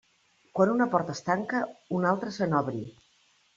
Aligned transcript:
Quan 0.59 0.71
una 0.75 0.87
porta 0.95 1.15
es 1.17 1.21
tanca, 1.27 1.61
una 2.01 2.11
altra 2.15 2.35
se 2.41 2.51
n'obri. 2.57 2.85